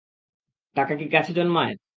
[0.75, 1.73] টাকা কি গাছে জন্মায়?